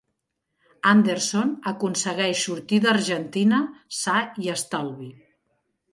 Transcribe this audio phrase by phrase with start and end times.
[0.91, 3.63] Anderson aconsegueix sortir d'Argentina
[4.03, 5.13] sa i estalvi.